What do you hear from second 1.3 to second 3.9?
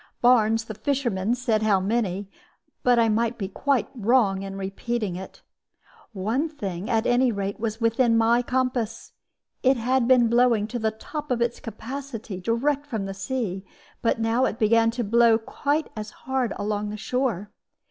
said how many; but I might be quite